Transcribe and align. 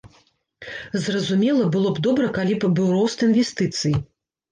Зразумела, 1.07 1.67
было 1.75 1.91
б 1.97 2.01
добра, 2.07 2.29
калі 2.37 2.57
б 2.63 2.71
быў 2.79 2.89
рост 2.95 3.27
інвестыцый. 3.29 3.93